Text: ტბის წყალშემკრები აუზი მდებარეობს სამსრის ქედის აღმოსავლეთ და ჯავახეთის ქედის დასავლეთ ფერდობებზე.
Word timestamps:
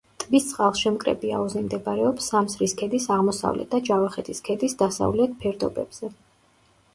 ტბის 0.21 0.45
წყალშემკრები 0.51 1.33
აუზი 1.39 1.61
მდებარეობს 1.65 2.29
სამსრის 2.33 2.73
ქედის 2.79 3.05
აღმოსავლეთ 3.17 3.69
და 3.75 3.81
ჯავახეთის 3.91 4.43
ქედის 4.49 4.75
დასავლეთ 4.81 5.37
ფერდობებზე. 5.45 6.11